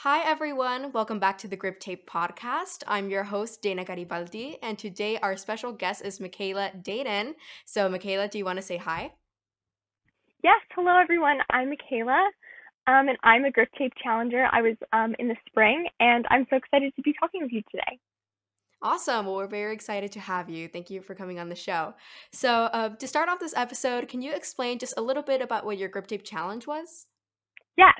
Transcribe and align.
Hi, 0.00 0.20
everyone. 0.30 0.92
Welcome 0.92 1.18
back 1.18 1.38
to 1.38 1.48
the 1.48 1.56
Grip 1.56 1.80
Tape 1.80 2.06
podcast. 2.06 2.82
I'm 2.86 3.08
your 3.08 3.24
host, 3.24 3.62
Dana 3.62 3.82
Garibaldi, 3.82 4.58
and 4.62 4.78
today 4.78 5.16
our 5.22 5.38
special 5.38 5.72
guest 5.72 6.04
is 6.04 6.20
Michaela 6.20 6.70
Dayton. 6.82 7.34
So, 7.64 7.88
Michaela, 7.88 8.28
do 8.28 8.36
you 8.36 8.44
want 8.44 8.58
to 8.58 8.62
say 8.62 8.76
hi? 8.76 9.14
Yes, 10.44 10.60
hello, 10.74 11.00
everyone. 11.00 11.38
I'm 11.48 11.70
Michaela, 11.70 12.28
um, 12.86 13.08
and 13.08 13.16
I'm 13.24 13.46
a 13.46 13.50
Grip 13.50 13.70
Tape 13.78 13.94
Challenger. 14.04 14.46
I 14.52 14.60
was 14.60 14.76
um, 14.92 15.16
in 15.18 15.28
the 15.28 15.36
spring, 15.48 15.86
and 15.98 16.26
I'm 16.28 16.46
so 16.50 16.56
excited 16.56 16.94
to 16.94 17.00
be 17.00 17.14
talking 17.18 17.40
with 17.40 17.52
you 17.52 17.62
today. 17.70 17.98
Awesome. 18.82 19.24
Well, 19.24 19.36
we're 19.36 19.46
very 19.46 19.72
excited 19.72 20.12
to 20.12 20.20
have 20.20 20.50
you. 20.50 20.68
Thank 20.68 20.90
you 20.90 21.00
for 21.00 21.14
coming 21.14 21.38
on 21.38 21.48
the 21.48 21.56
show. 21.56 21.94
So, 22.32 22.64
uh, 22.64 22.90
to 22.90 23.08
start 23.08 23.30
off 23.30 23.40
this 23.40 23.56
episode, 23.56 24.08
can 24.08 24.20
you 24.20 24.34
explain 24.34 24.78
just 24.78 24.92
a 24.98 25.02
little 25.02 25.22
bit 25.22 25.40
about 25.40 25.64
what 25.64 25.78
your 25.78 25.88
Grip 25.88 26.06
Tape 26.06 26.22
Challenge 26.22 26.66
was? 26.66 27.06
Yes. 27.78 27.94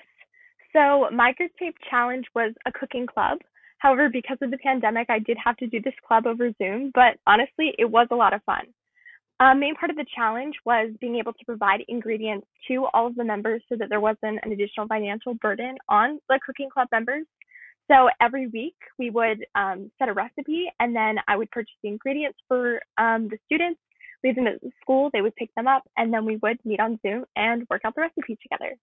So 0.77 1.09
Tape 1.59 1.75
challenge 1.89 2.27
was 2.35 2.53
a 2.67 2.73
cooking 2.73 3.07
club. 3.07 3.39
However, 3.79 4.11
because 4.11 4.37
of 4.43 4.51
the 4.51 4.59
pandemic, 4.59 5.09
I 5.09 5.19
did 5.19 5.39
have 5.43 5.57
to 5.57 5.67
do 5.67 5.81
this 5.81 5.95
club 6.07 6.27
over 6.27 6.51
Zoom, 6.59 6.91
but 6.95 7.17
honestly, 7.27 7.73
it 7.79 7.87
was 7.87 8.09
a 8.11 8.15
lot 8.15 8.35
of 8.35 8.43
fun. 8.45 8.67
A 9.41 9.55
main 9.55 9.75
part 9.75 9.89
of 9.89 9.97
the 9.97 10.05
challenge 10.15 10.55
was 10.67 10.91
being 11.01 11.17
able 11.17 11.33
to 11.33 11.45
provide 11.47 11.81
ingredients 11.89 12.47
to 12.69 12.87
all 12.93 13.07
of 13.07 13.15
the 13.15 13.25
members 13.25 13.63
so 13.71 13.77
that 13.79 13.89
there 13.89 14.01
wasn't 14.01 14.41
an 14.43 14.53
additional 14.53 14.87
financial 14.87 15.33
burden 15.35 15.77
on 15.89 16.19
the 16.29 16.39
cooking 16.45 16.69
club 16.69 16.89
members. 16.93 17.25
So 17.91 18.11
every 18.21 18.49
week 18.49 18.77
we 18.99 19.09
would 19.09 19.47
um, 19.55 19.91
set 19.99 20.11
a 20.11 20.13
recipe 20.13 20.67
and 20.79 20.95
then 20.95 21.17
I 21.27 21.39
would 21.39 21.51
purchase 21.53 21.77
the 21.83 21.89
ingredients 21.89 22.39
for 22.49 22.83
um, 22.99 23.29
the 23.29 23.39
students, 23.47 23.81
leave 24.23 24.35
them 24.35 24.47
at 24.47 24.61
the 24.61 24.71
school, 24.83 25.09
they 25.15 25.23
would 25.23 25.37
pick 25.37 25.55
them 25.55 25.69
up, 25.69 25.85
and 25.97 26.13
then 26.13 26.27
we 26.27 26.37
would 26.43 26.59
meet 26.67 26.81
on 26.81 26.99
Zoom 27.01 27.25
and 27.35 27.67
work 27.71 27.83
out 27.87 27.95
the 27.95 28.03
recipe 28.03 28.37
together. 28.43 28.77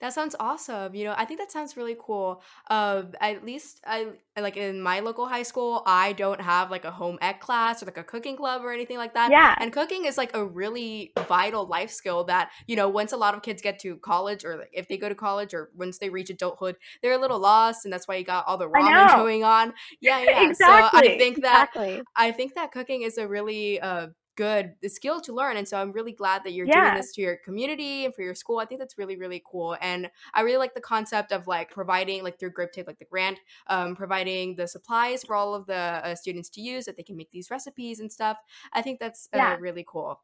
That 0.00 0.12
sounds 0.12 0.36
awesome. 0.38 0.94
You 0.94 1.04
know, 1.04 1.14
I 1.16 1.24
think 1.24 1.40
that 1.40 1.50
sounds 1.50 1.76
really 1.76 1.96
cool. 1.98 2.42
Uh, 2.68 3.04
at 3.20 3.44
least 3.44 3.80
I 3.86 4.08
like 4.38 4.56
in 4.56 4.82
my 4.82 5.00
local 5.00 5.26
high 5.26 5.42
school, 5.42 5.82
I 5.86 6.12
don't 6.12 6.40
have 6.40 6.70
like 6.70 6.84
a 6.84 6.90
home 6.90 7.18
ec 7.22 7.40
class 7.40 7.82
or 7.82 7.86
like 7.86 7.96
a 7.96 8.04
cooking 8.04 8.36
club 8.36 8.62
or 8.62 8.72
anything 8.72 8.98
like 8.98 9.14
that. 9.14 9.30
Yeah. 9.30 9.54
And 9.58 9.72
cooking 9.72 10.04
is 10.04 10.18
like 10.18 10.36
a 10.36 10.44
really 10.44 11.12
vital 11.26 11.66
life 11.66 11.90
skill 11.90 12.24
that, 12.24 12.50
you 12.66 12.76
know, 12.76 12.88
once 12.88 13.12
a 13.12 13.16
lot 13.16 13.34
of 13.34 13.42
kids 13.42 13.62
get 13.62 13.78
to 13.80 13.96
college 13.96 14.44
or 14.44 14.58
like 14.58 14.70
if 14.72 14.86
they 14.88 14.98
go 14.98 15.08
to 15.08 15.14
college 15.14 15.54
or 15.54 15.70
once 15.74 15.98
they 15.98 16.10
reach 16.10 16.28
adulthood, 16.28 16.76
they're 17.02 17.14
a 17.14 17.18
little 17.18 17.38
lost 17.38 17.86
and 17.86 17.92
that's 17.92 18.06
why 18.06 18.16
you 18.16 18.24
got 18.24 18.46
all 18.46 18.58
the 18.58 18.68
I 18.68 18.80
ramen 18.80 19.08
know. 19.08 19.16
going 19.16 19.44
on. 19.44 19.72
Yeah, 20.00 20.22
yeah. 20.28 20.52
So 20.52 20.66
I 20.68 21.16
think 21.18 21.42
that 21.42 21.70
Exactly. 21.74 22.02
I 22.14 22.32
think 22.32 22.54
that 22.54 22.72
cooking 22.72 23.02
is 23.02 23.18
a 23.18 23.26
really 23.26 23.80
uh, 23.80 24.08
good 24.36 24.74
the 24.82 24.88
skill 24.88 25.20
to 25.22 25.32
learn. 25.32 25.56
And 25.56 25.66
so 25.66 25.78
I'm 25.78 25.92
really 25.92 26.12
glad 26.12 26.44
that 26.44 26.52
you're 26.52 26.66
doing 26.66 26.94
this 26.94 27.12
to 27.14 27.20
your 27.22 27.36
community 27.36 28.04
and 28.04 28.14
for 28.14 28.22
your 28.22 28.34
school. 28.34 28.58
I 28.58 28.66
think 28.66 28.80
that's 28.80 28.98
really, 28.98 29.16
really 29.16 29.42
cool. 29.44 29.76
And 29.80 30.10
I 30.34 30.42
really 30.42 30.58
like 30.58 30.74
the 30.74 30.80
concept 30.80 31.32
of 31.32 31.46
like 31.46 31.70
providing, 31.70 32.22
like 32.22 32.38
through 32.38 32.50
Grip 32.50 32.72
Tape, 32.72 32.86
like 32.86 32.98
the 32.98 33.04
grant, 33.06 33.38
um, 33.66 33.96
providing 33.96 34.56
the 34.56 34.68
supplies 34.68 35.24
for 35.24 35.34
all 35.34 35.54
of 35.54 35.66
the 35.66 35.74
uh, 35.74 36.14
students 36.14 36.48
to 36.50 36.60
use 36.60 36.84
that 36.84 36.96
they 36.96 37.02
can 37.02 37.16
make 37.16 37.30
these 37.30 37.50
recipes 37.50 38.00
and 38.00 38.12
stuff. 38.12 38.38
I 38.72 38.82
think 38.82 39.00
that's 39.00 39.28
uh, 39.32 39.38
Yeah. 39.38 39.56
really 39.58 39.84
cool. 39.88 40.20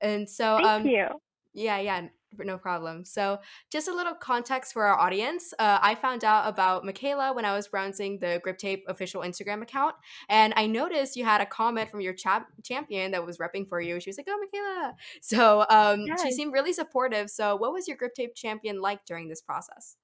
And 0.00 0.28
so, 0.28 0.56
Thank 0.56 0.66
um, 0.66 0.84
you. 0.84 1.20
yeah, 1.52 1.78
yeah, 1.78 2.08
no 2.38 2.58
problem. 2.58 3.04
So, 3.04 3.38
just 3.70 3.88
a 3.88 3.94
little 3.94 4.14
context 4.14 4.72
for 4.72 4.84
our 4.84 4.98
audience. 4.98 5.52
Uh, 5.58 5.78
I 5.80 5.94
found 5.94 6.24
out 6.24 6.48
about 6.48 6.84
Michaela 6.84 7.32
when 7.32 7.44
I 7.44 7.54
was 7.54 7.68
browsing 7.68 8.18
the 8.18 8.40
Grip 8.42 8.58
Tape 8.58 8.84
official 8.88 9.22
Instagram 9.22 9.62
account, 9.62 9.94
and 10.28 10.52
I 10.56 10.66
noticed 10.66 11.16
you 11.16 11.24
had 11.24 11.40
a 11.40 11.46
comment 11.46 11.90
from 11.90 12.00
your 12.00 12.14
chap- 12.14 12.48
champion 12.62 13.12
that 13.12 13.24
was 13.24 13.38
repping 13.38 13.68
for 13.68 13.80
you. 13.80 14.00
She 14.00 14.10
was 14.10 14.18
like, 14.18 14.28
"Oh, 14.28 14.38
Michaela!" 14.38 14.94
So, 15.20 15.66
um, 15.70 16.06
she 16.22 16.32
seemed 16.32 16.52
really 16.52 16.72
supportive. 16.72 17.30
So, 17.30 17.56
what 17.56 17.72
was 17.72 17.88
your 17.88 17.96
Grip 17.96 18.14
Tape 18.14 18.34
champion 18.34 18.80
like 18.80 19.04
during 19.04 19.28
this 19.28 19.40
process? 19.40 19.96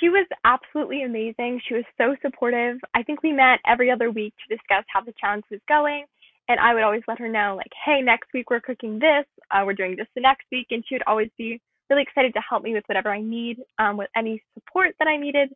She 0.00 0.08
was 0.08 0.26
absolutely 0.44 1.02
amazing. 1.02 1.60
She 1.66 1.74
was 1.74 1.84
so 1.96 2.16
supportive. 2.20 2.78
I 2.94 3.02
think 3.02 3.22
we 3.22 3.32
met 3.32 3.60
every 3.66 3.90
other 3.90 4.10
week 4.10 4.34
to 4.36 4.54
discuss 4.54 4.84
how 4.88 5.00
the 5.00 5.14
challenge 5.20 5.44
was 5.50 5.60
going. 5.68 6.04
And 6.48 6.60
I 6.60 6.74
would 6.74 6.82
always 6.82 7.02
let 7.08 7.18
her 7.18 7.28
know, 7.28 7.54
like, 7.56 7.72
hey, 7.84 8.00
next 8.02 8.28
week 8.34 8.50
we're 8.50 8.60
cooking 8.60 8.98
this, 8.98 9.24
uh, 9.50 9.62
we're 9.64 9.74
doing 9.74 9.96
this 9.96 10.06
the 10.14 10.20
next 10.20 10.44
week. 10.52 10.66
And 10.70 10.84
she 10.86 10.94
would 10.94 11.04
always 11.06 11.30
be 11.38 11.60
really 11.88 12.02
excited 12.02 12.34
to 12.34 12.40
help 12.48 12.62
me 12.62 12.74
with 12.74 12.84
whatever 12.86 13.10
I 13.10 13.20
need, 13.20 13.58
um, 13.78 13.96
with 13.96 14.08
any 14.16 14.42
support 14.54 14.94
that 14.98 15.08
I 15.08 15.16
needed. 15.16 15.50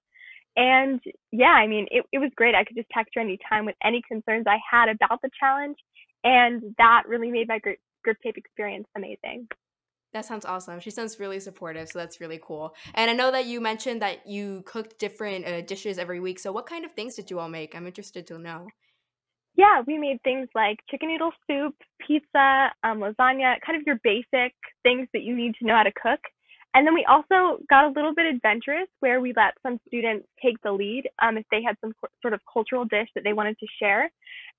And 0.56 1.00
yeah, 1.30 1.52
I 1.52 1.66
mean, 1.66 1.86
it, 1.90 2.04
it 2.12 2.18
was 2.18 2.30
great. 2.36 2.54
I 2.54 2.64
could 2.64 2.76
just 2.76 2.88
text 2.90 3.14
her 3.14 3.20
anytime 3.20 3.64
with 3.64 3.76
any 3.84 4.02
concerns 4.06 4.46
I 4.46 4.58
had 4.70 4.88
about 4.88 5.20
the 5.22 5.30
challenge. 5.38 5.76
And 6.24 6.74
that 6.78 7.04
really 7.06 7.30
made 7.30 7.48
my 7.48 7.58
grip, 7.58 7.78
grip 8.02 8.16
tape 8.22 8.36
experience 8.36 8.86
amazing. 8.96 9.48
That 10.14 10.24
sounds 10.24 10.46
awesome. 10.46 10.80
She 10.80 10.90
sounds 10.90 11.20
really 11.20 11.38
supportive, 11.38 11.88
so 11.88 11.98
that's 11.98 12.18
really 12.20 12.40
cool. 12.42 12.74
And 12.94 13.10
I 13.10 13.14
know 13.14 13.30
that 13.30 13.44
you 13.44 13.60
mentioned 13.60 14.00
that 14.00 14.26
you 14.26 14.62
cooked 14.64 14.98
different 14.98 15.46
uh, 15.46 15.60
dishes 15.60 15.98
every 15.98 16.18
week. 16.18 16.38
So, 16.38 16.50
what 16.50 16.64
kind 16.64 16.86
of 16.86 16.92
things 16.92 17.14
did 17.14 17.30
you 17.30 17.38
all 17.38 17.48
make? 17.48 17.76
I'm 17.76 17.86
interested 17.86 18.26
to 18.28 18.38
know. 18.38 18.68
Yeah, 19.58 19.82
we 19.88 19.98
made 19.98 20.22
things 20.22 20.48
like 20.54 20.78
chicken 20.88 21.08
noodle 21.08 21.32
soup, 21.48 21.74
pizza, 22.06 22.70
um, 22.84 23.00
lasagna, 23.00 23.56
kind 23.66 23.76
of 23.76 23.82
your 23.84 23.98
basic 24.04 24.54
things 24.84 25.08
that 25.12 25.22
you 25.22 25.34
need 25.34 25.56
to 25.56 25.66
know 25.66 25.74
how 25.74 25.82
to 25.82 25.90
cook. 26.00 26.20
And 26.74 26.86
then 26.86 26.94
we 26.94 27.04
also 27.06 27.58
got 27.68 27.86
a 27.86 27.88
little 27.88 28.14
bit 28.14 28.26
adventurous 28.26 28.86
where 29.00 29.20
we 29.20 29.32
let 29.36 29.54
some 29.64 29.80
students 29.88 30.28
take 30.40 30.62
the 30.62 30.70
lead 30.70 31.08
um, 31.20 31.36
if 31.38 31.44
they 31.50 31.60
had 31.60 31.76
some 31.80 31.92
sort 32.22 32.34
of 32.34 32.40
cultural 32.50 32.84
dish 32.84 33.08
that 33.16 33.24
they 33.24 33.32
wanted 33.32 33.58
to 33.58 33.66
share. 33.80 34.12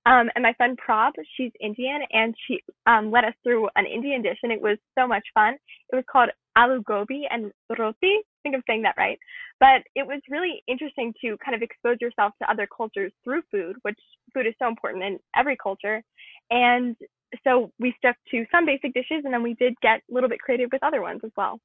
Um, 0.05 0.29
and 0.35 0.43
my 0.43 0.53
friend 0.53 0.77
Prab, 0.77 1.13
she's 1.35 1.51
Indian, 1.59 2.01
and 2.11 2.33
she 2.47 2.61
um, 2.87 3.11
led 3.11 3.25
us 3.25 3.33
through 3.43 3.67
an 3.75 3.85
Indian 3.85 4.21
dish, 4.21 4.37
and 4.43 4.51
it 4.51 4.61
was 4.61 4.77
so 4.97 5.07
much 5.07 5.23
fun. 5.33 5.55
It 5.91 5.95
was 5.95 6.05
called 6.11 6.29
aloo 6.57 6.83
gobi 6.83 7.27
and 7.29 7.51
roti. 7.77 7.93
I 8.03 8.39
think 8.41 8.55
I'm 8.55 8.63
saying 8.67 8.83
that 8.83 8.95
right. 8.97 9.19
But 9.59 9.83
it 9.95 10.07
was 10.07 10.21
really 10.29 10.63
interesting 10.67 11.13
to 11.21 11.37
kind 11.43 11.55
of 11.55 11.61
expose 11.61 11.97
yourself 11.99 12.33
to 12.41 12.49
other 12.49 12.67
cultures 12.75 13.11
through 13.23 13.41
food, 13.51 13.75
which 13.81 13.99
food 14.33 14.47
is 14.47 14.53
so 14.57 14.67
important 14.67 15.03
in 15.03 15.19
every 15.35 15.57
culture. 15.61 16.01
And 16.49 16.95
so 17.43 17.71
we 17.79 17.93
stuck 17.97 18.16
to 18.31 18.45
some 18.51 18.66
basic 18.66 18.93
dishes, 18.93 19.23
and 19.25 19.33
then 19.33 19.43
we 19.43 19.53
did 19.55 19.73
get 19.81 20.01
a 20.09 20.13
little 20.13 20.29
bit 20.29 20.39
creative 20.39 20.69
with 20.71 20.83
other 20.83 21.01
ones 21.01 21.21
as 21.23 21.31
well. 21.35 21.59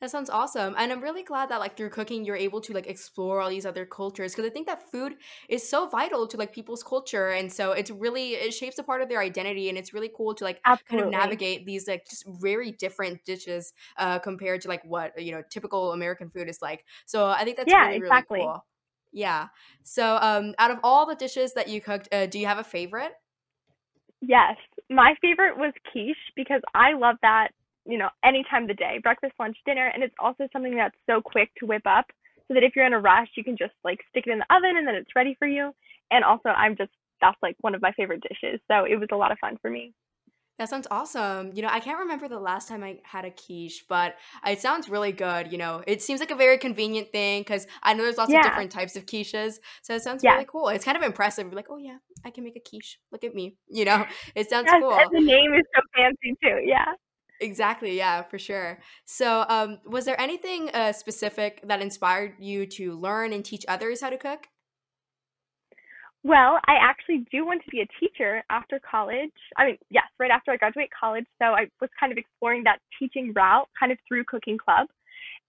That 0.00 0.12
sounds 0.12 0.30
awesome. 0.30 0.76
And 0.78 0.92
I'm 0.92 1.00
really 1.00 1.24
glad 1.24 1.48
that 1.48 1.58
like 1.58 1.76
through 1.76 1.90
cooking 1.90 2.24
you're 2.24 2.36
able 2.36 2.60
to 2.60 2.72
like 2.72 2.86
explore 2.86 3.40
all 3.40 3.50
these 3.50 3.66
other 3.66 3.84
cultures 3.84 4.32
because 4.32 4.48
I 4.48 4.52
think 4.52 4.66
that 4.68 4.88
food 4.92 5.16
is 5.48 5.68
so 5.68 5.88
vital 5.88 6.28
to 6.28 6.36
like 6.36 6.52
people's 6.52 6.84
culture 6.84 7.30
and 7.30 7.52
so 7.52 7.72
it's 7.72 7.90
really 7.90 8.34
it 8.34 8.54
shapes 8.54 8.78
a 8.78 8.84
part 8.84 9.02
of 9.02 9.08
their 9.08 9.20
identity 9.20 9.68
and 9.68 9.76
it's 9.76 9.92
really 9.92 10.10
cool 10.16 10.34
to 10.36 10.44
like 10.44 10.62
kind 10.88 11.00
of 11.00 11.06
Absolutely. 11.06 11.20
navigate 11.20 11.66
these 11.66 11.88
like 11.88 12.04
just 12.08 12.24
very 12.40 12.70
different 12.70 13.24
dishes 13.24 13.72
uh 13.96 14.20
compared 14.20 14.60
to 14.60 14.68
like 14.68 14.84
what 14.84 15.20
you 15.20 15.32
know 15.32 15.42
typical 15.50 15.92
American 15.92 16.30
food 16.30 16.48
is 16.48 16.62
like. 16.62 16.84
So 17.06 17.26
I 17.26 17.42
think 17.44 17.56
that's 17.56 17.74
Yeah, 17.74 17.90
really 17.90 17.98
really 17.98 18.22
exactly. 18.22 18.36
cool. 18.36 18.64
Yeah. 19.10 19.48
So 19.82 20.16
um 20.22 20.54
out 20.60 20.70
of 20.70 20.78
all 20.84 21.06
the 21.06 21.16
dishes 21.16 21.54
that 21.54 21.66
you 21.68 21.80
cooked, 21.80 22.08
uh, 22.12 22.26
do 22.26 22.38
you 22.38 22.46
have 22.46 22.58
a 22.58 22.64
favorite? 22.64 23.14
Yes, 24.20 24.56
my 24.90 25.14
favorite 25.20 25.56
was 25.56 25.72
quiche 25.92 26.32
because 26.34 26.62
I 26.74 26.94
love 26.94 27.16
that, 27.22 27.48
you 27.88 27.98
know, 27.98 28.08
any 28.22 28.44
time 28.50 28.62
of 28.62 28.68
the 28.68 28.74
day, 28.74 29.00
breakfast, 29.02 29.32
lunch, 29.40 29.56
dinner, 29.64 29.86
and 29.86 30.02
it's 30.02 30.14
also 30.20 30.46
something 30.52 30.76
that's 30.76 30.94
so 31.08 31.20
quick 31.20 31.50
to 31.58 31.66
whip 31.66 31.86
up 31.86 32.06
so 32.46 32.54
that 32.54 32.62
if 32.62 32.76
you're 32.76 32.86
in 32.86 32.92
a 32.92 33.00
rush, 33.00 33.28
you 33.36 33.42
can 33.42 33.56
just 33.56 33.72
like 33.82 33.98
stick 34.10 34.24
it 34.26 34.30
in 34.30 34.38
the 34.38 34.54
oven 34.54 34.76
and 34.76 34.86
then 34.86 34.94
it's 34.94 35.16
ready 35.16 35.34
for 35.38 35.48
you. 35.48 35.72
And 36.10 36.24
also, 36.24 36.50
I'm 36.50 36.76
just, 36.76 36.90
that's 37.20 37.36
like 37.42 37.56
one 37.62 37.74
of 37.74 37.82
my 37.82 37.92
favorite 37.92 38.22
dishes. 38.22 38.60
So 38.70 38.84
it 38.84 38.96
was 38.96 39.08
a 39.10 39.16
lot 39.16 39.32
of 39.32 39.38
fun 39.38 39.58
for 39.60 39.70
me. 39.70 39.92
That 40.58 40.68
sounds 40.68 40.88
awesome. 40.90 41.52
You 41.54 41.62
know, 41.62 41.68
I 41.70 41.78
can't 41.78 42.00
remember 42.00 42.26
the 42.26 42.40
last 42.40 42.68
time 42.68 42.82
I 42.82 42.98
had 43.04 43.24
a 43.24 43.30
quiche, 43.30 43.84
but 43.88 44.16
it 44.44 44.60
sounds 44.60 44.88
really 44.88 45.12
good. 45.12 45.52
You 45.52 45.58
know, 45.58 45.84
it 45.86 46.02
seems 46.02 46.18
like 46.18 46.32
a 46.32 46.34
very 46.34 46.58
convenient 46.58 47.12
thing 47.12 47.42
because 47.42 47.66
I 47.82 47.94
know 47.94 48.02
there's 48.02 48.18
lots 48.18 48.34
of 48.34 48.42
different 48.42 48.72
types 48.72 48.96
of 48.96 49.06
quiches. 49.06 49.60
So 49.82 49.94
it 49.94 50.02
sounds 50.02 50.24
yes. 50.24 50.32
really 50.32 50.46
cool. 50.50 50.68
It's 50.68 50.84
kind 50.84 50.96
of 50.96 51.04
impressive. 51.04 51.46
You're 51.46 51.54
like, 51.54 51.70
oh, 51.70 51.76
yeah, 51.76 51.98
I 52.24 52.30
can 52.30 52.42
make 52.42 52.56
a 52.56 52.60
quiche. 52.60 52.98
Look 53.12 53.22
at 53.22 53.34
me. 53.34 53.56
You 53.68 53.84
know, 53.84 54.04
it 54.34 54.50
sounds 54.50 54.66
Yes, 54.66 54.82
and 54.82 54.82
cool. 54.82 54.98
the 55.12 55.24
name 55.24 55.54
is 55.54 55.62
so 55.76 55.82
fancy 55.94 56.36
too. 56.42 56.60
Yeah. 56.66 56.92
Exactly. 57.40 57.96
Yeah, 57.96 58.22
for 58.22 58.38
sure. 58.38 58.80
So, 59.04 59.44
um, 59.48 59.78
was 59.84 60.04
there 60.04 60.20
anything 60.20 60.70
uh, 60.74 60.92
specific 60.92 61.60
that 61.66 61.80
inspired 61.80 62.34
you 62.38 62.66
to 62.66 62.94
learn 62.94 63.32
and 63.32 63.44
teach 63.44 63.64
others 63.68 64.00
how 64.00 64.10
to 64.10 64.18
cook? 64.18 64.48
Well, 66.24 66.58
I 66.66 66.74
actually 66.80 67.24
do 67.30 67.46
want 67.46 67.62
to 67.64 67.70
be 67.70 67.80
a 67.80 67.86
teacher 68.00 68.42
after 68.50 68.80
college. 68.80 69.30
I 69.56 69.66
mean, 69.66 69.78
yes, 69.88 70.04
right 70.18 70.32
after 70.32 70.50
I 70.50 70.56
graduate 70.56 70.90
college. 70.98 71.26
So 71.40 71.46
I 71.46 71.68
was 71.80 71.90
kind 71.98 72.10
of 72.10 72.18
exploring 72.18 72.64
that 72.64 72.80
teaching 72.98 73.32
route 73.34 73.68
kind 73.78 73.92
of 73.92 73.98
through 74.06 74.24
Cooking 74.24 74.58
Club. 74.58 74.88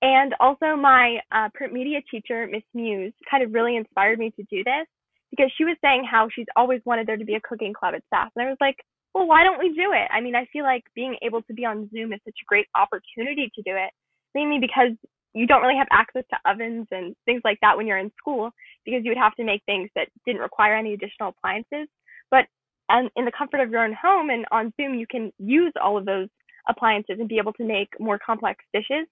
And 0.01 0.35
also, 0.39 0.77
my 0.77 1.19
uh, 1.31 1.49
print 1.53 1.73
media 1.73 1.99
teacher, 2.09 2.47
Miss 2.49 2.63
Muse, 2.73 3.13
kind 3.29 3.43
of 3.43 3.53
really 3.53 3.75
inspired 3.75 4.19
me 4.19 4.31
to 4.31 4.43
do 4.43 4.63
this 4.63 4.87
because 5.31 5.51
she 5.57 5.65
was 5.65 5.75
saying 5.81 6.05
how 6.09 6.29
she's 6.33 6.47
always 6.55 6.81
wanted 6.85 7.07
there 7.07 7.17
to 7.17 7.25
be 7.25 7.35
a 7.35 7.41
cooking 7.41 7.73
club 7.73 7.95
at 7.95 8.03
SAS. 8.09 8.31
And 8.35 8.45
I 8.45 8.49
was 8.49 8.57
like, 8.61 8.77
well, 9.13 9.27
why 9.27 9.43
don't 9.43 9.59
we 9.59 9.69
do 9.69 9.91
it? 9.93 10.07
I 10.11 10.21
mean, 10.21 10.35
I 10.35 10.45
feel 10.51 10.63
like 10.63 10.83
being 10.95 11.17
able 11.21 11.41
to 11.43 11.53
be 11.53 11.65
on 11.65 11.89
Zoom 11.91 12.13
is 12.13 12.19
such 12.25 12.37
a 12.41 12.47
great 12.47 12.67
opportunity 12.75 13.51
to 13.55 13.61
do 13.61 13.75
it, 13.75 13.91
mainly 14.35 14.59
because 14.59 14.91
you 15.33 15.47
don't 15.47 15.61
really 15.61 15.77
have 15.77 15.87
access 15.91 16.23
to 16.29 16.49
ovens 16.49 16.87
and 16.91 17.15
things 17.25 17.41
like 17.43 17.59
that 17.61 17.77
when 17.77 17.87
you're 17.87 17.97
in 17.97 18.11
school 18.17 18.51
because 18.85 19.01
you 19.03 19.11
would 19.11 19.17
have 19.17 19.35
to 19.35 19.43
make 19.43 19.61
things 19.65 19.89
that 19.95 20.07
didn't 20.25 20.41
require 20.41 20.75
any 20.75 20.93
additional 20.93 21.29
appliances. 21.29 21.87
But 22.31 22.45
and 22.89 23.09
in 23.15 23.25
the 23.25 23.31
comfort 23.31 23.59
of 23.59 23.69
your 23.69 23.83
own 23.83 23.95
home 23.99 24.29
and 24.29 24.45
on 24.51 24.73
Zoom, 24.79 24.95
you 24.95 25.05
can 25.09 25.31
use 25.37 25.73
all 25.81 25.97
of 25.97 26.05
those 26.05 26.27
appliances 26.67 27.17
and 27.19 27.29
be 27.29 27.37
able 27.37 27.53
to 27.53 27.63
make 27.63 27.89
more 27.99 28.19
complex 28.23 28.63
dishes. 28.73 29.07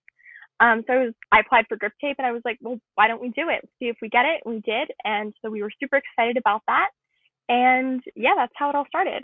Um, 0.60 0.84
so 0.88 0.94
I, 0.94 0.98
was, 0.98 1.14
I 1.32 1.40
applied 1.42 1.66
for 1.70 1.78
grip 1.78 1.94
tape 2.02 2.16
and 2.18 2.26
I 2.26 2.32
was 2.32 2.42
like, 2.44 2.58
well, 2.62 2.80
why 2.96 3.08
don't 3.08 3.22
we 3.22 3.30
do 3.30 3.50
it? 3.50 3.70
See 3.78 3.86
if 3.86 3.98
we 4.02 4.10
get 4.10 4.26
it. 4.26 4.42
We 4.46 4.60
did. 4.62 4.90
And 5.04 5.34
so 5.42 5.52
we 5.52 5.62
were 5.62 5.72
super 5.80 5.98
excited 6.02 6.38
about 6.38 6.62
that. 6.68 6.90
And 7.48 8.02
yeah, 8.16 8.34
that's 8.36 8.54
how 8.56 8.70
it 8.70 8.76
all 8.76 8.88
started. 8.88 9.24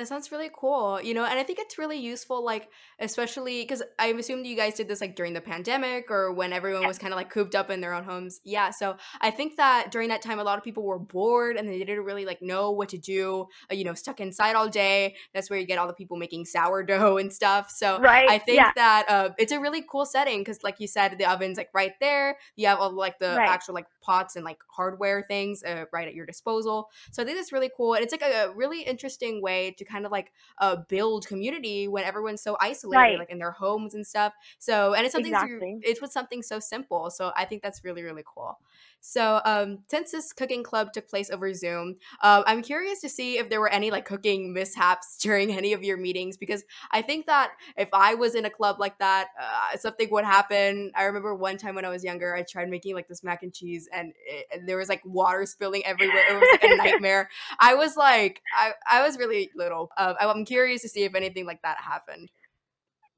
That 0.00 0.08
sounds 0.08 0.32
really 0.32 0.50
cool, 0.50 0.98
you 1.02 1.12
know, 1.12 1.26
and 1.26 1.38
I 1.38 1.42
think 1.42 1.58
it's 1.58 1.76
really 1.76 1.98
useful, 1.98 2.42
like, 2.42 2.70
especially 3.00 3.60
because 3.60 3.82
I'm 3.98 4.18
assuming 4.18 4.46
you 4.46 4.56
guys 4.56 4.72
did 4.72 4.88
this 4.88 5.02
like 5.02 5.14
during 5.14 5.34
the 5.34 5.42
pandemic 5.42 6.10
or 6.10 6.32
when 6.32 6.54
everyone 6.54 6.86
was 6.86 6.98
kind 6.98 7.12
of 7.12 7.18
like 7.18 7.28
cooped 7.28 7.54
up 7.54 7.68
in 7.68 7.82
their 7.82 7.92
own 7.92 8.04
homes. 8.04 8.40
Yeah. 8.42 8.70
So 8.70 8.96
I 9.20 9.30
think 9.30 9.58
that 9.58 9.90
during 9.90 10.08
that 10.08 10.22
time, 10.22 10.38
a 10.38 10.42
lot 10.42 10.56
of 10.56 10.64
people 10.64 10.84
were 10.84 10.98
bored 10.98 11.58
and 11.58 11.68
they 11.68 11.78
didn't 11.80 12.04
really 12.04 12.24
like 12.24 12.40
know 12.40 12.70
what 12.70 12.88
to 12.88 12.98
do, 12.98 13.46
uh, 13.70 13.74
you 13.74 13.84
know, 13.84 13.92
stuck 13.92 14.20
inside 14.20 14.56
all 14.56 14.68
day. 14.68 15.16
That's 15.34 15.50
where 15.50 15.58
you 15.58 15.66
get 15.66 15.76
all 15.76 15.86
the 15.86 15.92
people 15.92 16.16
making 16.16 16.46
sourdough 16.46 17.16
and 17.18 17.30
stuff. 17.30 17.70
So 17.70 18.00
right. 18.00 18.30
I 18.30 18.38
think 18.38 18.56
yeah. 18.56 18.72
that 18.76 19.04
uh, 19.06 19.28
it's 19.38 19.52
a 19.52 19.60
really 19.60 19.84
cool 19.86 20.06
setting 20.06 20.38
because, 20.38 20.62
like 20.62 20.80
you 20.80 20.86
said, 20.86 21.18
the 21.18 21.30
oven's 21.30 21.58
like 21.58 21.68
right 21.74 21.92
there. 22.00 22.38
You 22.56 22.68
have 22.68 22.78
all 22.78 22.90
like 22.90 23.18
the 23.18 23.34
right. 23.36 23.50
actual 23.50 23.74
like 23.74 23.86
pots 24.00 24.36
and 24.36 24.46
like 24.46 24.58
hardware 24.68 25.26
things 25.28 25.62
uh, 25.62 25.84
right 25.92 26.08
at 26.08 26.14
your 26.14 26.24
disposal. 26.24 26.88
So 27.12 27.22
I 27.22 27.26
think 27.26 27.38
it's 27.38 27.52
really 27.52 27.70
cool. 27.76 27.92
And 27.94 28.02
it's 28.02 28.12
like 28.12 28.22
a, 28.22 28.46
a 28.46 28.54
really 28.54 28.82
interesting 28.82 29.42
way 29.42 29.74
to 29.76 29.84
kind 29.90 30.06
of 30.06 30.12
like 30.12 30.32
uh, 30.58 30.76
build 30.88 31.26
community 31.26 31.88
when 31.88 32.04
everyone's 32.04 32.42
so 32.42 32.56
isolated, 32.60 33.00
right. 33.00 33.18
like 33.18 33.30
in 33.30 33.38
their 33.38 33.50
homes 33.50 33.94
and 33.94 34.06
stuff. 34.06 34.32
So, 34.58 34.94
and 34.94 35.04
it's 35.04 35.12
something, 35.12 35.32
exactly. 35.32 35.78
it's 35.82 36.00
with 36.00 36.12
something 36.12 36.42
so 36.42 36.60
simple. 36.60 37.10
So 37.10 37.32
I 37.36 37.44
think 37.44 37.62
that's 37.62 37.84
really, 37.84 38.02
really 38.02 38.24
cool. 38.24 38.58
So, 39.00 39.40
um, 39.44 39.78
since 39.88 40.12
this 40.12 40.32
cooking 40.32 40.62
club 40.62 40.92
took 40.92 41.08
place 41.08 41.30
over 41.30 41.52
Zoom, 41.54 41.96
uh, 42.22 42.42
I'm 42.46 42.62
curious 42.62 43.00
to 43.00 43.08
see 43.08 43.38
if 43.38 43.48
there 43.48 43.60
were 43.60 43.68
any 43.68 43.90
like 43.90 44.04
cooking 44.04 44.52
mishaps 44.52 45.16
during 45.20 45.50
any 45.52 45.72
of 45.72 45.82
your 45.82 45.96
meetings 45.96 46.36
because 46.36 46.64
I 46.90 47.02
think 47.02 47.26
that 47.26 47.52
if 47.76 47.88
I 47.92 48.14
was 48.14 48.34
in 48.34 48.44
a 48.44 48.50
club 48.50 48.76
like 48.78 48.98
that, 48.98 49.28
uh, 49.40 49.76
something 49.76 50.08
would 50.10 50.24
happen. 50.24 50.92
I 50.94 51.04
remember 51.04 51.34
one 51.34 51.56
time 51.56 51.74
when 51.74 51.84
I 51.84 51.88
was 51.88 52.04
younger, 52.04 52.34
I 52.34 52.42
tried 52.42 52.68
making 52.68 52.94
like 52.94 53.08
this 53.08 53.24
mac 53.24 53.42
and 53.42 53.52
cheese, 53.52 53.88
and, 53.92 54.12
it, 54.26 54.46
and 54.52 54.68
there 54.68 54.76
was 54.76 54.88
like 54.88 55.02
water 55.04 55.46
spilling 55.46 55.84
everywhere. 55.86 56.24
It 56.28 56.34
was 56.34 56.48
like 56.52 56.64
a 56.64 56.76
nightmare. 56.82 57.30
I 57.58 57.74
was 57.74 57.96
like, 57.96 58.42
I 58.56 58.72
I 58.90 59.02
was 59.02 59.18
really 59.18 59.50
little. 59.56 59.90
Uh, 59.96 60.14
I'm 60.20 60.44
curious 60.44 60.82
to 60.82 60.88
see 60.88 61.04
if 61.04 61.14
anything 61.14 61.46
like 61.46 61.62
that 61.62 61.78
happened. 61.78 62.30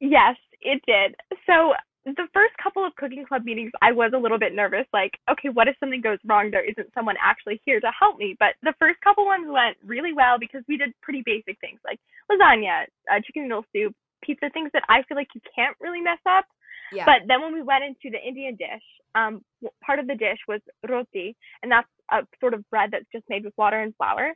Yes, 0.00 0.36
it 0.60 0.82
did. 0.86 1.14
So 1.46 1.74
the 2.04 2.26
first 2.34 2.54
couple 2.62 2.84
of 2.84 2.94
cooking 2.96 3.24
club 3.26 3.44
meetings, 3.44 3.70
I 3.80 3.92
was 3.92 4.12
a 4.14 4.18
little 4.18 4.38
bit 4.38 4.54
nervous. 4.54 4.86
Like, 4.92 5.12
okay, 5.30 5.48
what 5.48 5.68
if 5.68 5.76
something 5.78 6.00
goes 6.00 6.18
wrong? 6.26 6.50
There 6.50 6.64
isn't 6.64 6.92
someone 6.94 7.16
actually 7.22 7.60
here 7.64 7.80
to 7.80 7.90
help 7.96 8.18
me. 8.18 8.34
But 8.38 8.54
the 8.62 8.74
first 8.78 9.00
couple 9.02 9.24
ones 9.24 9.46
went 9.46 9.76
really 9.86 10.12
well 10.12 10.38
because 10.38 10.62
we 10.68 10.76
did 10.76 10.92
pretty 11.02 11.22
basic 11.24 11.60
things 11.60 11.78
like 11.84 12.00
lasagna, 12.30 12.86
uh, 13.10 13.20
chicken 13.24 13.44
noodle 13.44 13.64
soup, 13.72 13.94
pizza, 14.22 14.50
things 14.50 14.70
that 14.72 14.82
I 14.88 15.02
feel 15.06 15.16
like 15.16 15.28
you 15.34 15.40
can't 15.54 15.76
really 15.80 16.00
mess 16.00 16.20
up. 16.26 16.44
Yeah. 16.92 17.06
But 17.06 17.28
then 17.28 17.40
when 17.40 17.54
we 17.54 17.62
went 17.62 17.84
into 17.84 18.10
the 18.10 18.20
Indian 18.20 18.56
dish, 18.56 18.84
um, 19.14 19.42
part 19.84 19.98
of 19.98 20.06
the 20.06 20.14
dish 20.14 20.38
was 20.48 20.60
roti, 20.88 21.36
and 21.62 21.70
that's 21.70 21.88
a 22.10 22.26
sort 22.40 22.54
of 22.54 22.68
bread 22.70 22.90
that's 22.92 23.06
just 23.12 23.24
made 23.28 23.44
with 23.44 23.54
water 23.56 23.80
and 23.80 23.94
flour. 23.96 24.32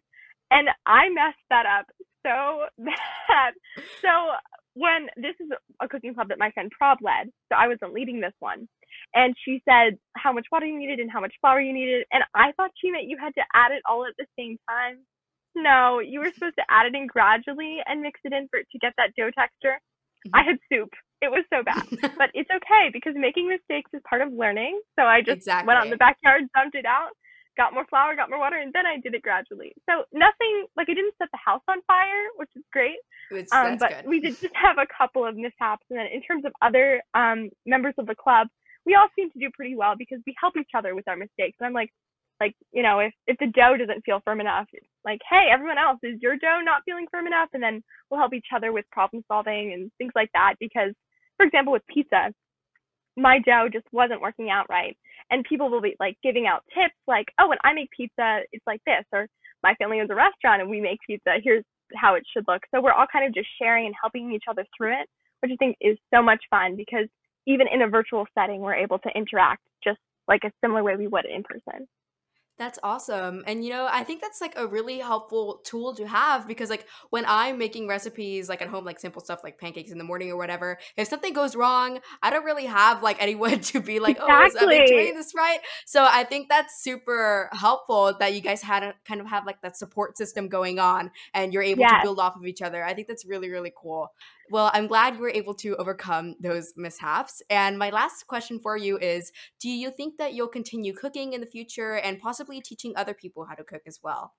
And 0.51 0.69
I 0.87 1.09
messed 1.11 1.43
that 1.51 1.67
up 1.67 1.87
so 2.23 2.67
bad. 2.79 3.55
So 4.03 4.09
when 4.77 5.09
this 5.17 5.33
is 5.41 5.49
a 5.81 5.89
cooking 5.89 6.15
club 6.15 6.29
that 6.29 6.39
my 6.39 6.51
friend 6.53 6.71
Prab 6.71 6.99
led, 7.01 7.33
so 7.49 7.57
I 7.57 7.67
wasn't 7.67 7.95
leading 7.95 8.21
this 8.21 8.37
one. 8.41 8.69
And 9.15 9.35
she 9.43 9.63
said 9.65 9.97
how 10.17 10.33
much 10.33 10.47
water 10.53 10.67
you 10.67 10.79
needed 10.79 11.01
and 11.01 11.11
how 11.11 11.21
much 11.21 11.33
flour 11.41 11.61
you 11.61 11.73
needed. 11.73 12.05
And 12.13 12.23
I 12.35 12.53
thought 12.53 12.71
she 12.77 12.91
meant 12.91 13.09
you 13.09 13.17
had 13.17 13.35
to 13.37 13.45
add 13.55 13.73
it 13.73 13.83
all 13.89 14.05
at 14.05 14.13
the 14.19 14.27
same 14.39 14.59
time. 14.69 14.99
No, 15.55 16.01
you 16.01 16.21
were 16.21 16.31
supposed 16.33 16.57
to 16.61 16.69
add 16.69 16.85
it 16.85 16.95
in 16.95 17.07
gradually 17.07 17.79
and 17.87 18.03
mix 18.03 18.21
it 18.25 18.35
in 18.35 18.49
for 18.49 18.61
to 18.61 18.79
get 18.79 18.93
that 18.99 19.17
dough 19.17 19.31
texture. 19.33 19.81
I 20.35 20.45
had 20.45 20.59
soup. 20.69 20.93
It 21.23 21.31
was 21.33 21.45
so 21.49 21.65
bad. 21.65 21.89
but 22.19 22.29
it's 22.35 22.51
okay 22.53 22.91
because 22.93 23.15
making 23.17 23.49
mistakes 23.49 23.91
is 23.95 24.03
part 24.09 24.21
of 24.21 24.33
learning. 24.33 24.79
So 25.01 25.07
I 25.07 25.21
just 25.21 25.39
exactly. 25.39 25.67
went 25.67 25.79
out 25.79 25.87
in 25.87 25.91
the 25.91 25.97
backyard, 25.97 26.43
dumped 26.55 26.77
it 26.77 26.85
out, 26.85 27.17
got 27.57 27.73
more 27.75 27.87
flour, 27.87 28.15
got 28.15 28.31
more 28.31 28.39
water, 28.39 28.57
and 28.57 28.73
then 28.73 28.87
I 28.87 29.01
did 29.01 29.15
it 29.15 29.23
gradually. 29.23 29.73
So 29.89 30.05
nothing 30.13 30.67
like 30.77 30.89
I 30.89 30.95
didn't 30.95 31.15
set 31.19 31.29
the 31.33 31.39
house 31.43 31.63
on 31.69 31.79
fire, 31.87 32.29
which 32.37 32.51
is 32.57 32.63
great. 32.73 32.99
It's, 33.31 33.53
um, 33.53 33.79
but 33.79 33.91
good. 33.91 34.07
we 34.07 34.21
did 34.21 34.39
just 34.39 34.55
have 34.55 34.79
a 34.79 34.87
couple 34.87 35.27
of 35.27 35.37
mishaps, 35.37 35.85
and 35.91 35.99
then 35.99 36.07
in 36.13 36.23
terms 36.23 36.45
of 36.45 36.53
other 36.63 37.03
um, 37.15 37.51
members 37.65 37.95
of 37.99 38.07
the 38.07 38.15
club, 38.15 38.49
we 38.85 38.95
all 38.95 39.09
seem 39.17 39.31
to 39.31 39.39
do 39.39 39.51
pretty 39.55 39.77
well 39.77 39.95
because 39.99 40.21
we 40.27 40.35
help 40.41 40.57
each 40.57 40.71
other 40.77 40.95
with 40.95 41.09
our 41.09 41.17
mistakes. 41.17 41.57
And 41.59 41.67
I'm 41.67 41.75
like, 41.75 41.91
like 42.41 42.55
you 42.73 42.83
know, 42.83 43.01
if 43.01 43.13
if 43.27 43.37
the 43.39 43.47
dough 43.47 43.77
doesn't 43.79 44.05
feel 44.05 44.21
firm 44.25 44.41
enough, 44.41 44.67
like, 45.05 45.21
hey, 45.29 45.49
everyone 45.53 45.79
else, 45.79 45.99
is 46.03 46.21
your 46.21 46.37
dough 46.37 46.61
not 46.63 46.83
feeling 46.85 47.07
firm 47.11 47.27
enough? 47.27 47.49
And 47.55 47.63
then 47.63 47.83
we'll 48.11 48.21
help 48.21 48.35
each 48.35 48.53
other 48.55 48.73
with 48.73 48.85
problem 48.91 49.25
solving 49.29 49.73
and 49.73 49.91
things 49.99 50.13
like 50.15 50.31
that. 50.35 50.55
Because, 50.61 50.93
for 51.37 51.47
example, 51.47 51.73
with 51.73 51.87
pizza, 51.89 52.33
my 53.17 53.39
dough 53.39 53.69
just 53.73 53.87
wasn't 53.93 54.21
working 54.21 54.51
out 54.51 54.67
right. 54.69 54.97
And 55.31 55.45
people 55.45 55.71
will 55.71 55.81
be 55.81 55.97
like 55.99 56.17
giving 56.23 56.47
out 56.47 56.63
tips 56.75 56.95
like, 57.07 57.27
oh, 57.41 57.49
when 57.49 57.59
I 57.65 57.73
make 57.73 57.91
pizza, 57.91 58.41
it's 58.53 58.67
like 58.67 58.81
this. 58.87 59.05
Or 59.13 59.27
my 59.63 59.75
family 59.75 60.01
owns 60.01 60.11
a 60.11 60.15
restaurant 60.15 60.63
and 60.63 60.71
we 60.71 60.81
make 60.81 60.99
pizza. 61.07 61.35
Here's 61.43 61.65
how 61.95 62.15
it 62.15 62.23
should 62.33 62.45
look. 62.49 62.63
So 62.75 62.81
we're 62.81 62.93
all 62.93 63.07
kind 63.13 63.27
of 63.27 63.35
just 63.35 63.49
sharing 63.61 63.87
and 63.87 63.95
helping 64.01 64.33
each 64.33 64.45
other 64.49 64.65
through 64.77 65.01
it, 65.01 65.09
which 65.41 65.53
I 65.53 65.57
think 65.57 65.77
is 65.81 65.99
so 66.15 66.23
much 66.23 66.43
fun 66.51 66.77
because 66.77 67.09
even 67.47 67.67
in 67.73 67.83
a 67.83 67.89
virtual 67.89 68.27
setting, 68.39 68.61
we're 68.61 68.75
able 68.75 68.99
to 69.01 69.11
interact 69.15 69.63
just 69.83 69.99
like 70.29 70.43
a 70.45 70.53
similar 70.63 70.83
way 70.83 70.97
we 70.97 71.07
would 71.07 71.25
in 71.25 71.43
person. 71.43 71.87
That's 72.59 72.79
awesome. 72.83 73.45
And 73.47 73.63
you 73.63 73.71
know, 73.71 73.87
I 73.91 74.03
think 74.03 74.23
that's 74.23 74.41
like 74.41 74.55
a 74.57 74.67
really 74.67 74.99
helpful 74.99 75.61
tool 75.63 75.95
to 75.95 76.07
have 76.09 76.49
because 76.49 76.71
like 76.71 76.87
when 77.11 77.25
I'm 77.29 77.59
making 77.59 77.87
recipes 77.87 78.49
like 78.49 78.63
at 78.63 78.69
home 78.69 78.85
like 78.85 78.99
simple 78.99 79.21
stuff 79.21 79.41
like 79.45 79.59
pancakes 79.59 79.91
in 79.91 79.99
the 79.99 80.05
morning 80.05 80.31
or 80.31 80.39
whatever, 80.39 80.79
if 80.97 81.07
something 81.07 81.35
goes 81.35 81.55
wrong, 81.55 82.01
I 82.23 82.31
don't 82.31 82.45
really 82.45 82.65
have 82.65 83.03
like 83.03 83.21
anyone 83.23 83.61
to 83.61 83.81
be 83.81 84.01
like, 84.01 84.17
exactly. 84.17 84.79
"Oh, 84.79 84.83
is 84.83 84.91
doing 84.91 85.15
this 85.15 85.35
right?" 85.35 85.59
So 85.85 86.07
I 86.09 86.25
think 86.25 86.49
that's 86.49 86.83
super 86.83 87.51
helpful 87.53 88.15
that 88.19 88.33
you 88.33 88.41
guys 88.41 88.63
had 88.63 88.83
a, 88.83 88.95
kind 89.05 89.21
of 89.21 89.27
have 89.27 89.45
like 89.45 89.61
that 89.61 89.77
support 89.77 90.17
system 90.17 90.49
going 90.49 90.79
on 90.79 91.11
and 91.35 91.53
you're 91.53 91.63
able 91.63 91.81
yes. 91.81 92.01
to 92.01 92.07
build 92.07 92.19
off 92.19 92.37
of 92.37 92.47
each 92.47 92.63
other. 92.63 92.83
I 92.83 92.95
think 92.95 93.07
that's 93.07 93.27
really 93.27 93.51
really 93.51 93.73
cool. 93.77 94.13
Well, 94.51 94.71
I'm 94.73 94.87
glad 94.87 95.15
you 95.15 95.21
were 95.21 95.31
able 95.31 95.55
to 95.55 95.75
overcome 95.77 96.37
those 96.41 96.73
mishaps. 96.77 97.43
And 97.51 97.79
my 97.79 97.91
last 97.91 98.27
question 98.27 98.61
for 98.61 98.77
you 98.77 98.99
is 98.99 99.33
Do 99.61 99.69
you 99.69 99.91
think 99.91 100.19
that 100.19 100.35
you'll 100.35 100.49
continue 100.49 100.93
cooking 100.93 101.33
in 101.33 101.41
the 101.41 101.47
future 101.47 101.95
and 101.95 102.21
possibly 102.21 102.61
teaching 102.61 102.93
other 102.97 103.15
people 103.15 103.45
how 103.45 103.55
to 103.55 103.65
cook 103.65 103.83
as 103.87 103.99
well? 104.03 104.35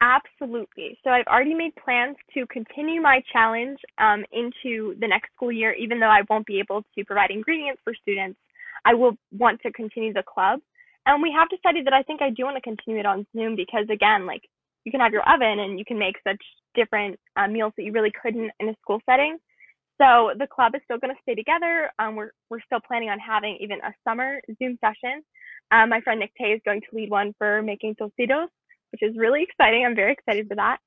Absolutely. 0.00 0.98
So 1.04 1.10
I've 1.10 1.26
already 1.28 1.54
made 1.54 1.76
plans 1.76 2.16
to 2.34 2.44
continue 2.48 3.00
my 3.00 3.22
challenge 3.32 3.78
um, 3.98 4.24
into 4.32 4.96
the 4.98 5.06
next 5.06 5.30
school 5.36 5.52
year, 5.52 5.72
even 5.74 6.00
though 6.00 6.10
I 6.10 6.22
won't 6.28 6.44
be 6.44 6.58
able 6.58 6.82
to 6.98 7.04
provide 7.04 7.30
ingredients 7.30 7.80
for 7.84 7.94
students. 7.94 8.38
I 8.84 8.94
will 8.94 9.12
want 9.30 9.60
to 9.60 9.70
continue 9.70 10.12
the 10.12 10.24
club. 10.24 10.58
And 11.06 11.22
we 11.22 11.32
have 11.36 11.48
decided 11.48 11.86
that 11.86 11.92
I 11.92 12.02
think 12.02 12.20
I 12.20 12.30
do 12.30 12.44
want 12.44 12.56
to 12.56 12.62
continue 12.62 12.98
it 12.98 13.06
on 13.06 13.26
Zoom 13.36 13.54
because, 13.54 13.86
again, 13.92 14.26
like 14.26 14.42
you 14.84 14.92
can 14.92 15.00
have 15.00 15.12
your 15.12 15.28
oven 15.28 15.60
and 15.60 15.78
you 15.78 15.84
can 15.84 15.98
make 15.98 16.16
such 16.26 16.40
different 16.74 17.18
uh, 17.36 17.46
meals 17.46 17.72
that 17.76 17.84
you 17.84 17.92
really 17.92 18.12
couldn't 18.22 18.50
in 18.60 18.68
a 18.68 18.74
school 18.82 19.00
setting. 19.08 19.38
So 20.00 20.32
the 20.38 20.46
club 20.46 20.74
is 20.74 20.80
still 20.84 20.98
going 20.98 21.14
to 21.14 21.22
stay 21.22 21.34
together. 21.34 21.90
Um, 21.98 22.16
we're 22.16 22.30
we're 22.50 22.62
still 22.66 22.80
planning 22.80 23.10
on 23.10 23.18
having 23.18 23.58
even 23.60 23.78
a 23.80 23.92
summer 24.06 24.40
Zoom 24.58 24.78
session. 24.80 25.22
Um, 25.70 25.90
my 25.90 26.00
friend 26.00 26.20
Nick 26.20 26.32
Tay 26.36 26.52
is 26.52 26.60
going 26.64 26.80
to 26.80 26.96
lead 26.96 27.10
one 27.10 27.34
for 27.38 27.62
making 27.62 27.96
tostitos, 27.96 28.48
which 28.90 29.02
is 29.02 29.16
really 29.16 29.42
exciting. 29.42 29.84
I'm 29.84 29.94
very 29.94 30.12
excited 30.12 30.48
for 30.48 30.56
that. 30.56 30.78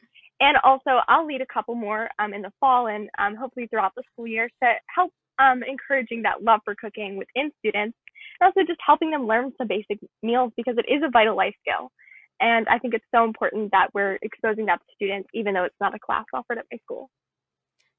And 0.42 0.58
also, 0.64 1.00
I'll 1.08 1.26
lead 1.26 1.42
a 1.42 1.46
couple 1.46 1.76
more 1.76 2.10
um, 2.20 2.34
in 2.34 2.42
the 2.42 2.52
fall 2.60 2.88
and 2.88 3.10
um, 3.18 3.36
hopefully 3.36 3.68
throughout 3.68 3.94
the 3.96 4.04
school 4.12 4.28
year 4.28 4.50
to 4.62 4.74
help 4.94 5.14
um, 5.40 5.64
encouraging 5.64 6.22
that 6.24 6.44
love 6.44 6.60
for 6.66 6.76
cooking 6.76 7.18
within 7.18 7.52
students, 7.60 7.98
and 8.40 8.48
also 8.48 8.66
just 8.68 8.80
helping 8.86 9.12
them 9.12 9.28
learn 9.28 9.54
some 9.58 9.68
basic 9.68 10.00
meals 10.24 10.52
because 10.58 10.76
it 10.78 10.92
is 10.92 11.04
a 11.04 11.10
vital 11.10 11.36
life 11.36 11.56
skill. 11.62 11.92
And 12.40 12.68
I 12.68 12.80
think 12.80 12.94
it's 12.94 13.06
so 13.14 13.24
important 13.24 13.72
that 13.72 13.90
we're 13.94 14.18
exposing 14.22 14.66
that 14.66 14.80
to 14.80 14.96
students, 14.96 15.30
even 15.34 15.54
though 15.54 15.64
it's 15.64 15.76
not 15.80 15.96
a 15.96 16.00
class 16.00 16.26
offered 16.34 16.58
at 16.58 16.66
my 16.72 16.78
school. 16.84 17.10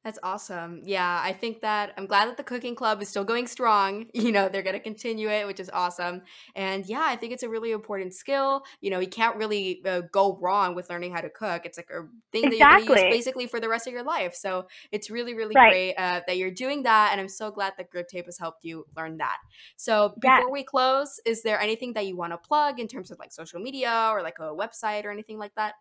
That's 0.06 0.20
awesome. 0.22 0.82
Yeah, 0.84 1.20
I 1.20 1.32
think 1.32 1.62
that 1.62 1.92
I'm 1.98 2.06
glad 2.06 2.28
that 2.28 2.36
the 2.36 2.44
cooking 2.44 2.76
club 2.76 3.02
is 3.02 3.08
still 3.08 3.24
going 3.24 3.48
strong. 3.48 4.06
You 4.26 4.32
know, 4.32 4.48
they're 4.48 4.62
going 4.62 4.74
to 4.74 4.80
continue 4.80 5.28
it, 5.28 5.46
which 5.46 5.60
is 5.60 5.70
awesome. 5.72 6.22
And 6.56 6.84
yeah, 6.86 7.02
I 7.04 7.16
think 7.16 7.32
it's 7.32 7.42
a 7.42 7.48
really 7.48 7.70
important 7.70 8.12
skill. 8.12 8.64
You 8.80 8.90
know, 8.90 8.98
you 8.98 9.08
can't 9.08 9.36
really 9.36 9.82
uh, 9.84 10.02
go 10.12 10.38
wrong 10.40 10.74
with 10.74 10.90
learning 10.90 11.12
how 11.12 11.20
to 11.20 11.30
cook. 11.30 11.64
It's 11.64 11.76
like 11.76 11.90
a 11.90 12.06
thing 12.32 12.50
that 12.50 12.56
you're 12.56 12.68
going 12.68 12.86
to 12.86 12.92
use 12.92 13.14
basically 13.14 13.46
for 13.46 13.60
the 13.60 13.68
rest 13.68 13.86
of 13.86 13.92
your 13.92 14.02
life. 14.02 14.34
So 14.34 14.66
it's 14.90 15.10
really, 15.10 15.34
really 15.34 15.54
right. 15.54 15.70
great 15.70 15.94
uh, 15.94 16.20
that 16.26 16.36
you're 16.38 16.50
doing 16.50 16.84
that. 16.84 17.10
And 17.12 17.20
I'm 17.20 17.28
so 17.28 17.50
glad 17.50 17.74
that 17.78 17.90
Grip 17.90 18.08
Tape 18.08 18.26
has 18.26 18.38
helped 18.38 18.64
you 18.64 18.86
learn 18.96 19.16
that. 19.18 19.38
So 19.76 20.14
before 20.20 20.50
we 20.50 20.62
close, 20.62 21.20
is 21.24 21.42
there 21.42 21.60
anything 21.60 21.92
that 21.94 22.06
you 22.06 22.16
want 22.16 22.32
to 22.32 22.38
plug 22.38 22.80
in 22.80 22.88
terms 22.88 23.10
of 23.10 23.18
like 23.18 23.32
social 23.32 23.60
media 23.60 24.10
or 24.12 24.22
like 24.22 24.38
a 24.38 24.54
website 24.54 25.04
or 25.04 25.10
anything 25.10 25.38
like 25.38 25.54
that? 25.56 25.74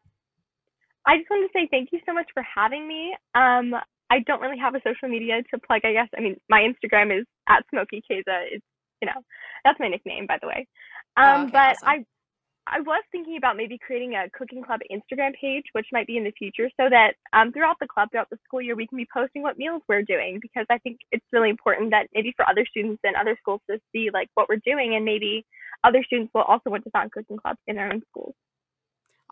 I 1.07 1.17
just 1.17 1.29
want 1.29 1.49
to 1.51 1.57
say 1.57 1.67
thank 1.69 1.89
you 1.91 1.99
so 2.05 2.13
much 2.13 2.29
for 2.33 2.43
having 2.43 2.87
me. 2.87 3.15
Um, 3.35 3.75
I 4.09 4.19
don't 4.19 4.41
really 4.41 4.59
have 4.59 4.75
a 4.75 4.81
social 4.83 5.09
media 5.09 5.41
to 5.51 5.59
plug, 5.59 5.81
I 5.83 5.93
guess. 5.93 6.09
I 6.17 6.21
mean, 6.21 6.37
my 6.49 6.61
Instagram 6.61 7.17
is 7.17 7.25
at 7.49 7.63
Smoky 7.69 8.01
Keza. 8.09 8.45
It's, 8.51 8.65
you 9.01 9.07
know, 9.07 9.21
that's 9.63 9.79
my 9.79 9.87
nickname, 9.87 10.27
by 10.27 10.37
the 10.41 10.47
way. 10.47 10.67
Um, 11.17 11.25
oh, 11.25 11.43
okay, 11.43 11.51
but 11.51 11.77
awesome. 11.77 11.87
I, 11.87 12.05
I 12.67 12.79
was 12.79 13.03
thinking 13.11 13.37
about 13.37 13.57
maybe 13.57 13.77
creating 13.77 14.15
a 14.15 14.29
cooking 14.35 14.63
club 14.63 14.79
Instagram 14.91 15.33
page, 15.39 15.65
which 15.73 15.85
might 15.91 16.07
be 16.07 16.17
in 16.17 16.23
the 16.23 16.33
future, 16.37 16.69
so 16.79 16.89
that 16.89 17.13
um, 17.33 17.51
throughout 17.51 17.77
the 17.79 17.87
club, 17.87 18.09
throughout 18.11 18.29
the 18.31 18.39
school 18.43 18.61
year, 18.61 18.75
we 18.75 18.87
can 18.87 18.97
be 18.97 19.07
posting 19.13 19.43
what 19.43 19.57
meals 19.57 19.83
we're 19.87 20.01
doing 20.01 20.39
because 20.41 20.65
I 20.69 20.79
think 20.79 20.97
it's 21.11 21.25
really 21.31 21.49
important 21.49 21.91
that 21.91 22.07
maybe 22.13 22.33
for 22.35 22.47
other 22.49 22.65
students 22.69 23.01
in 23.03 23.15
other 23.15 23.37
schools 23.39 23.61
to 23.69 23.79
see 23.91 24.09
like 24.11 24.29
what 24.33 24.49
we're 24.49 24.61
doing, 24.65 24.95
and 24.95 25.05
maybe 25.05 25.45
other 25.83 26.03
students 26.03 26.31
will 26.33 26.41
also 26.43 26.69
want 26.71 26.83
to 26.85 26.89
found 26.89 27.11
cooking 27.11 27.37
clubs 27.37 27.59
in 27.67 27.75
their 27.75 27.91
own 27.91 28.01
schools. 28.09 28.33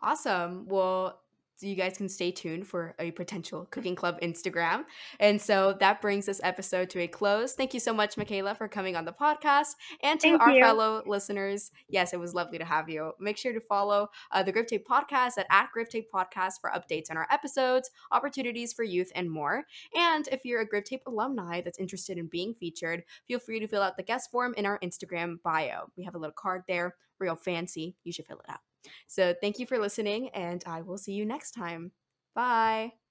Awesome. 0.02 0.68
Well, 0.68 1.23
so 1.56 1.68
you 1.68 1.76
guys 1.76 1.98
can 1.98 2.10
stay 2.10 2.32
tuned 2.32 2.68
for 2.68 2.96
a 3.00 3.12
potential 3.12 3.68
cooking 3.72 3.96
club 3.96 4.20
Instagram. 4.22 4.84
And 5.20 5.42
so 5.42 5.76
that 5.80 6.02
brings 6.02 6.26
this 6.26 6.42
episode 6.44 6.90
to 6.92 7.00
a 7.02 7.08
close. 7.08 7.54
Thank 7.54 7.74
you 7.74 7.80
so 7.80 7.94
much, 7.94 8.18
Michaela, 8.18 8.56
for 8.56 8.68
coming 8.68 8.96
on 8.96 9.06
the 9.06 9.14
podcast. 9.14 9.76
And 10.02 10.20
to 10.20 10.30
Thank 10.30 10.42
our 10.42 10.52
you. 10.52 10.62
fellow 10.62 11.04
listeners, 11.06 11.72
yes, 11.88 12.14
it 12.14 12.20
was 12.20 12.34
lovely 12.34 12.58
to 12.58 12.66
have 12.66 12.90
you. 12.90 13.12
Make 13.20 13.38
sure 13.38 13.54
to 13.54 13.62
follow 13.62 14.10
uh, 14.32 14.44
the 14.44 14.52
Grip 14.52 14.68
Tape 14.68 14.88
Podcast 14.88 15.38
at, 15.38 15.48
at 15.50 15.70
Grip 15.72 15.90
Tape 15.90 16.08
Podcast 16.14 16.54
for 16.60 16.72
updates 16.72 17.10
on 17.10 17.18
our 17.18 17.28
episodes, 17.30 17.90
opportunities 18.12 18.74
for 18.74 18.84
youth, 18.84 19.12
and 19.16 19.30
more. 19.30 19.64
And 19.96 20.28
if 20.32 20.46
you're 20.46 20.62
a 20.62 20.68
Grip 20.68 20.86
Tape 20.86 21.04
alumni 21.08 21.62
that's 21.62 21.80
interested 21.80 22.18
in 22.18 22.28
being 22.28 22.54
featured, 22.54 23.04
feel 23.28 23.40
free 23.40 23.60
to 23.60 23.68
fill 23.68 23.82
out 23.82 23.98
the 23.98 24.04
guest 24.04 24.32
form 24.32 24.54
in 24.58 24.66
our 24.66 24.80
Instagram 24.80 25.42
bio. 25.44 25.86
We 25.96 26.04
have 26.04 26.16
a 26.16 26.20
little 26.20 26.34
card 26.36 26.64
there, 26.68 26.96
real 27.20 27.36
fancy. 27.36 27.96
You 28.04 28.12
should 28.12 28.26
fill 28.26 28.40
it 28.40 28.50
out. 28.50 28.60
So 29.08 29.34
thank 29.42 29.60
you 29.60 29.66
for 29.66 29.78
listening, 29.80 30.30
and 30.30 30.64
I 30.68 30.82
will 30.82 30.98
see 30.98 31.14
you 31.14 31.26
next 31.26 31.52
time. 31.52 31.92
Bye. 32.36 33.03